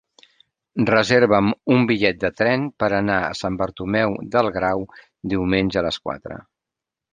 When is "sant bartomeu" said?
3.41-4.17